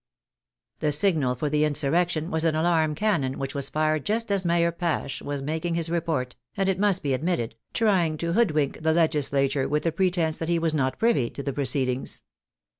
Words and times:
The 0.79 0.91
signal 0.91 1.35
for 1.35 1.47
the 1.47 1.63
insurrection 1.63 2.31
was 2.31 2.43
an 2.43 2.55
alarm 2.55 2.95
cannon 2.95 3.37
which 3.37 3.53
was 3.53 3.69
fired 3.69 4.03
just 4.03 4.31
as 4.31 4.43
Mayor 4.43 4.71
Pache 4.71 5.23
was 5.23 5.43
making 5.43 5.75
his 5.75 5.91
re 5.91 5.99
port, 6.01 6.35
and, 6.57 6.67
it 6.67 6.79
must 6.79 7.03
be 7.03 7.13
admitted, 7.13 7.53
trying 7.71 8.17
to 8.17 8.33
hoodwink 8.33 8.81
the 8.81 8.93
legislature 8.93 9.69
with 9.69 9.83
the 9.83 9.91
pretence 9.91 10.39
that 10.39 10.49
he 10.49 10.57
was 10.57 10.73
not 10.73 10.97
privy 10.97 11.29
to 11.29 11.43
the 11.43 11.53
proceedings. 11.53 12.23